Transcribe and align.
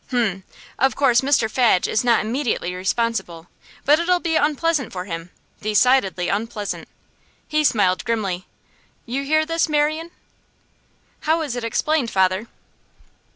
'H'm! 0.09 0.43
Of 0.79 0.95
course 0.95 1.21
Mr 1.21 1.47
Fadge 1.47 1.87
is 1.87 2.03
not 2.03 2.21
immediately 2.25 2.73
responsible; 2.73 3.45
but 3.85 3.99
it'll 3.99 4.19
be 4.19 4.35
unpleasant 4.35 4.91
for 4.91 5.05
him, 5.05 5.29
decidedly 5.61 6.27
unpleasant.' 6.27 6.87
He 7.47 7.63
smiled 7.63 8.03
grimly. 8.03 8.47
'You 9.05 9.21
hear 9.21 9.45
this, 9.45 9.69
Marian?' 9.69 10.09
'How 11.19 11.43
is 11.43 11.55
it 11.55 11.63
explained, 11.63 12.09
father? 12.09 12.47